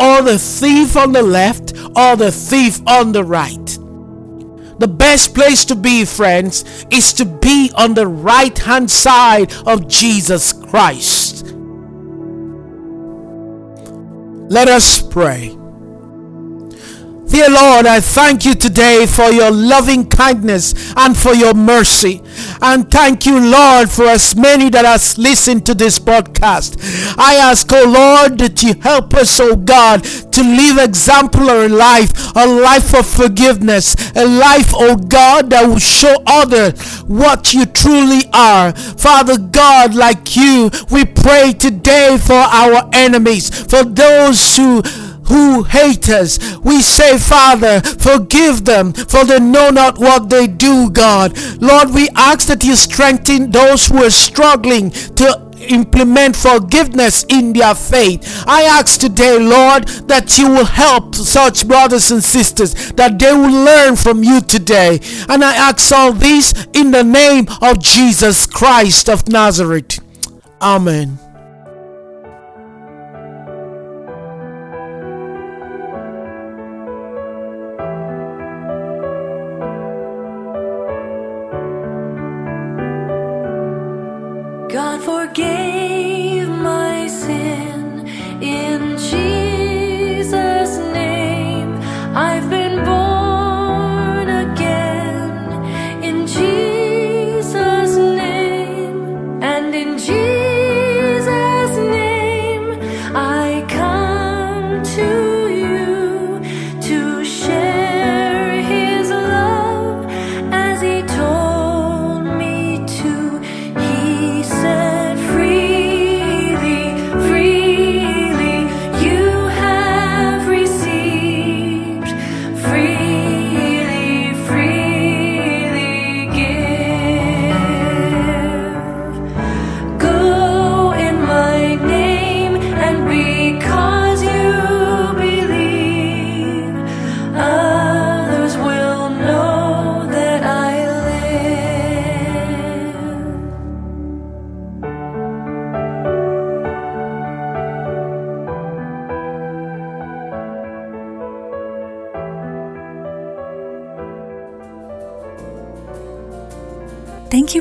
or 0.00 0.22
the 0.22 0.38
thief 0.38 0.96
on 0.96 1.12
the 1.12 1.22
left, 1.22 1.72
or 1.96 2.16
the 2.16 2.30
thief 2.32 2.80
on 2.86 3.12
the 3.12 3.24
right? 3.24 3.78
The 4.78 4.88
best 4.88 5.34
place 5.34 5.64
to 5.66 5.76
be, 5.76 6.04
friends, 6.04 6.64
is 6.90 7.12
to 7.14 7.24
be 7.24 7.70
on 7.76 7.94
the 7.94 8.08
right 8.08 8.58
hand 8.58 8.90
side 8.90 9.54
of 9.66 9.86
Jesus 9.86 10.52
Christ. 10.52 11.46
Let 14.50 14.68
us 14.68 15.00
pray. 15.00 15.56
Dear 17.34 17.50
Lord, 17.50 17.86
I 17.86 18.00
thank 18.00 18.44
you 18.44 18.54
today 18.54 19.06
for 19.06 19.32
your 19.32 19.50
loving 19.50 20.08
kindness 20.08 20.94
and 20.96 21.18
for 21.18 21.34
your 21.34 21.52
mercy. 21.52 22.22
And 22.62 22.88
thank 22.88 23.26
you, 23.26 23.40
Lord, 23.50 23.90
for 23.90 24.04
as 24.04 24.36
many 24.36 24.70
that 24.70 24.84
has 24.84 25.18
listened 25.18 25.66
to 25.66 25.74
this 25.74 25.98
podcast. 25.98 26.76
I 27.18 27.34
ask, 27.34 27.66
oh 27.72 27.86
Lord, 27.88 28.38
that 28.38 28.62
you 28.62 28.74
help 28.80 29.14
us, 29.14 29.40
oh 29.40 29.56
God, 29.56 30.04
to 30.04 30.42
live 30.42 30.78
exemplary 30.78 31.68
life, 31.70 32.36
a 32.36 32.46
life 32.46 32.94
of 32.94 33.04
forgiveness, 33.04 33.96
a 34.14 34.24
life, 34.24 34.70
oh 34.72 34.94
God, 34.94 35.50
that 35.50 35.66
will 35.66 35.80
show 35.80 36.14
others 36.28 37.00
what 37.00 37.52
you 37.52 37.66
truly 37.66 38.22
are. 38.32 38.72
Father 38.76 39.38
God, 39.38 39.96
like 39.96 40.36
you, 40.36 40.70
we 40.88 41.04
pray 41.04 41.52
today 41.52 42.16
for 42.16 42.34
our 42.34 42.88
enemies, 42.92 43.50
for 43.50 43.82
those 43.82 44.56
who 44.56 44.82
who 45.26 45.62
hate 45.62 46.08
us. 46.08 46.38
We 46.58 46.80
say, 46.80 47.18
Father, 47.18 47.80
forgive 47.80 48.64
them, 48.64 48.92
for 48.92 49.24
they 49.24 49.40
know 49.40 49.70
not 49.70 49.98
what 49.98 50.28
they 50.28 50.46
do, 50.46 50.90
God. 50.90 51.36
Lord, 51.60 51.90
we 51.90 52.08
ask 52.14 52.46
that 52.48 52.64
you 52.64 52.76
strengthen 52.76 53.50
those 53.50 53.86
who 53.86 54.04
are 54.04 54.10
struggling 54.10 54.90
to 54.90 55.44
implement 55.68 56.36
forgiveness 56.36 57.24
in 57.28 57.52
their 57.52 57.74
faith. 57.74 58.44
I 58.46 58.62
ask 58.62 59.00
today, 59.00 59.38
Lord, 59.38 59.86
that 60.08 60.36
you 60.38 60.48
will 60.48 60.64
help 60.64 61.14
such 61.14 61.66
brothers 61.66 62.10
and 62.10 62.22
sisters, 62.22 62.92
that 62.92 63.18
they 63.18 63.32
will 63.32 63.64
learn 63.64 63.96
from 63.96 64.22
you 64.22 64.40
today. 64.40 65.00
And 65.28 65.44
I 65.44 65.54
ask 65.54 65.92
all 65.92 66.12
this 66.12 66.66
in 66.74 66.90
the 66.90 67.04
name 67.04 67.46
of 67.62 67.80
Jesus 67.80 68.46
Christ 68.46 69.08
of 69.08 69.28
Nazareth. 69.28 70.00
Amen. 70.60 71.23
God 85.34 85.63